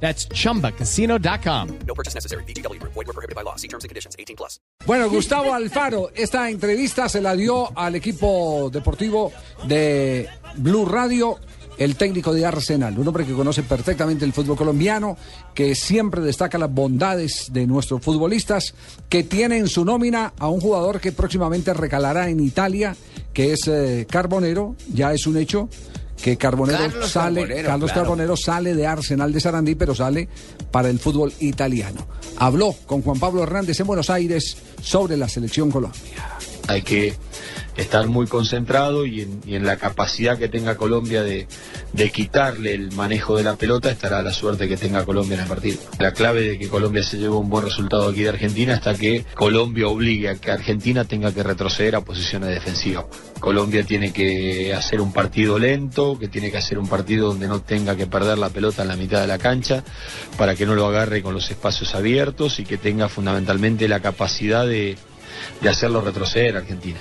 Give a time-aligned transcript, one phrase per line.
[0.00, 1.78] That's chumbacasino.com.
[1.86, 2.44] No purchase necessary.
[2.44, 2.80] BGW.
[2.82, 3.56] Void were prohibited by law.
[3.56, 4.14] See terms and conditions.
[4.18, 4.60] 18 plus.
[4.86, 9.32] Bueno, Gustavo Alfaro, esta entrevista se la dio al equipo deportivo
[9.66, 11.38] de Blue Radio,
[11.76, 15.16] el técnico de Arsenal, un hombre que conoce perfectamente el fútbol colombiano,
[15.54, 18.74] que siempre destaca las bondades de nuestros futbolistas,
[19.08, 22.96] que tiene en su nómina a un jugador que próximamente recalará en Italia,
[23.32, 25.68] que es eh, Carbonero, ya es un hecho
[26.22, 28.02] que Carbonero Carlos sale, Carbonero, Carlos claro.
[28.02, 30.28] Carbonero sale de Arsenal de Sarandí, pero sale
[30.70, 32.06] para el fútbol italiano.
[32.38, 36.00] Habló con Juan Pablo Hernández en Buenos Aires sobre la selección Colombia.
[36.68, 37.14] Hay que
[37.76, 41.46] estar muy concentrado y en, la capacidad que tenga Colombia de,
[41.92, 45.48] de quitarle el manejo de la pelota estará la suerte que tenga Colombia en el
[45.48, 45.78] partido.
[45.98, 49.24] La clave de que Colombia se lleve un buen resultado aquí de Argentina hasta que
[49.34, 53.04] Colombia obligue a que Argentina tenga que retroceder a posiciones defensivas.
[53.40, 57.60] Colombia tiene que hacer un partido lento, que tiene que hacer un partido donde no
[57.60, 59.84] tenga que perder la pelota en la mitad de la cancha
[60.38, 64.66] para que no lo agarre con los espacios abiertos y que tenga fundamentalmente la capacidad
[64.66, 64.96] de,
[65.60, 66.98] de hacerlo retroceder a Argentina.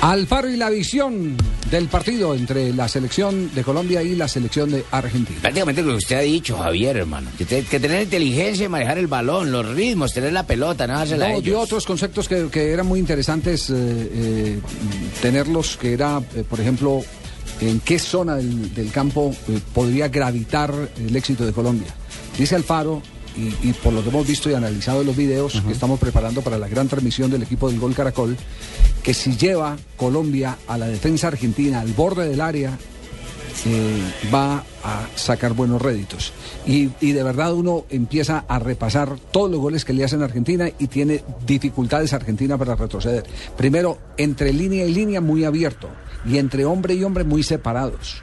[0.00, 1.36] Alfaro y la visión
[1.70, 5.38] del partido entre la selección de Colombia y la selección de Argentina.
[5.40, 7.30] Prácticamente lo que usted ha dicho, Javier, hermano.
[7.38, 10.94] Que, te- que tener inteligencia y manejar el balón, los ritmos, tener la pelota, no
[10.98, 11.44] dársela a No, ellos.
[11.44, 14.58] dio otros conceptos que, que eran muy interesantes eh, eh,
[15.22, 17.00] tenerlos, que era, eh, por ejemplo,
[17.68, 21.94] en qué zona del, del campo eh, podría gravitar el éxito de Colombia.
[22.38, 23.02] Dice Alfaro,
[23.36, 26.42] y, y por lo que hemos visto y analizado en los videos que estamos preparando
[26.42, 28.36] para la gran transmisión del equipo del Gol Caracol,
[29.02, 32.78] que si lleva Colombia a la defensa argentina al borde del área,
[33.66, 34.02] eh,
[34.32, 36.32] va a sacar buenos réditos.
[36.66, 40.68] Y, de verdad uno empieza a repasar todos los goles que le hacen a Argentina
[40.78, 43.24] y tiene dificultades Argentina para retroceder.
[43.56, 45.88] Primero, entre línea y línea muy abierto
[46.24, 48.22] y entre hombre y hombre muy separados.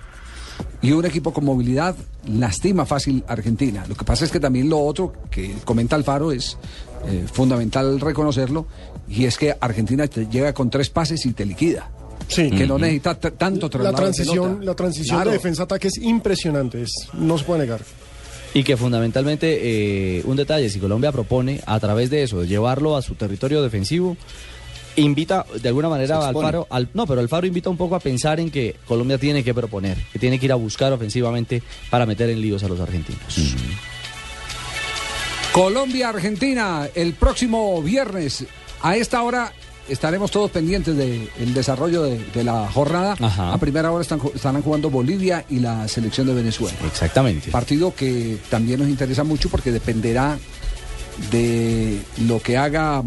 [0.82, 1.96] Y un equipo con movilidad
[2.28, 3.86] lastima fácil a Argentina.
[3.88, 6.58] Lo que pasa es que también lo otro que comenta Alfaro es
[7.06, 8.66] eh, fundamental reconocerlo
[9.08, 11.90] y es que Argentina te llega con tres pases y te liquida.
[12.30, 12.50] Sí.
[12.52, 15.32] Que no necesita tanto La traslado de transición, la transición Claro.
[15.32, 17.82] de defensa-ataque es impresionante, es- no se puede negar.
[18.54, 19.60] Y que fundamentalmente,
[20.20, 23.62] eh, un detalle, si Colombia propone a través de eso, de llevarlo a su territorio
[23.62, 24.16] defensivo,
[24.96, 26.40] invita de alguna manera expone.
[26.40, 29.54] Alfaro, al, no, pero Alfaro invita un poco a pensar en que Colombia tiene que
[29.54, 33.22] proponer, que tiene que ir a buscar ofensivamente para meter en líos a los argentinos.
[35.52, 38.46] Colombia-Argentina el próximo viernes.
[38.82, 39.52] A esta hora
[39.90, 43.16] estaremos todos pendientes del desarrollo de, de la jornada.
[43.20, 43.54] Ajá.
[43.54, 46.78] A primera hora están, estarán jugando Bolivia y la selección de Venezuela.
[46.86, 47.52] Exactamente.
[47.52, 50.38] Partido que también nos interesa mucho porque dependerá
[51.32, 53.04] de lo que haga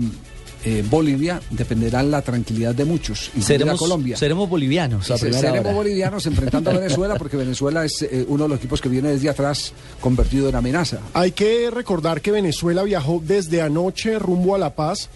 [0.65, 4.17] eh, Bolivia, dependerá la tranquilidad de muchos, incluida Seremos, Colombia.
[4.17, 5.75] seremos bolivianos a Se- primera seremos hora.
[5.75, 9.29] bolivianos enfrentando a Venezuela porque Venezuela es eh, uno de los equipos que viene desde
[9.29, 10.99] atrás convertido en amenaza.
[11.15, 15.09] Hay que recordar que Venezuela viajó desde anoche rumbo a La Paz.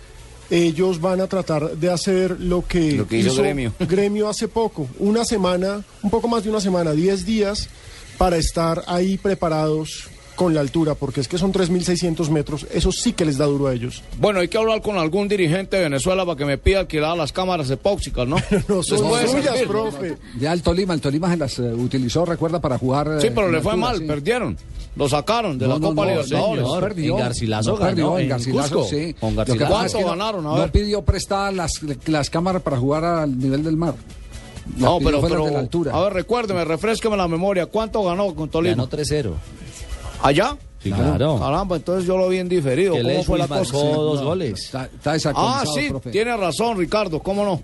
[0.50, 3.72] Ellos van a tratar de hacer lo que, Lo que hizo Gremio.
[3.80, 7.68] Gremio hace poco, una semana, un poco más de una semana, 10 días,
[8.16, 13.12] para estar ahí preparados con la altura, porque es que son 3.600 metros, eso sí
[13.12, 14.02] que les da duro a ellos.
[14.18, 17.32] Bueno, hay que hablar con algún dirigente de Venezuela para que me pida alquilar las
[17.32, 18.36] cámaras epóxicas, ¿no?
[18.68, 19.66] No son suyas, servir.
[19.68, 20.16] profe.
[20.38, 23.08] Ya el Tolima, el Tolima se las eh, utilizó, recuerda, para jugar.
[23.08, 24.04] eh, Sí, pero en le fue altura, mal, sí.
[24.04, 24.56] perdieron.
[24.94, 26.62] Lo sacaron de No, la no, Copa no, Libertadores.
[26.62, 26.82] no, señor.
[26.82, 27.14] perdió.
[27.14, 29.14] En Garcilaso No perdió, ganó, en Garcilaso, sí.
[29.20, 29.58] Con Lo que Garcilaso.
[29.98, 30.46] que ¿Cuánto ganaron?
[30.46, 31.72] A no pidió prestadas las,
[32.06, 33.94] las cámaras para jugar al nivel del mar.
[34.76, 35.92] No, pero, pero de la altura.
[35.94, 37.66] a ver, recuérdeme, refresqueme la memoria.
[37.66, 38.74] ¿Cuánto ganó con Tolima?
[38.74, 39.32] Ganó 3-0.
[40.22, 40.56] ¿Allá?
[40.82, 41.38] Sí, claro.
[41.40, 42.94] Caramba, entonces yo lo vi en diferido.
[42.94, 43.72] Que ¿Cómo fue la cosa?
[43.74, 44.64] marcó dos goles.
[44.64, 46.10] Está, está Ah, sí, profe.
[46.10, 47.62] tiene razón, Ricardo, ¿cómo no?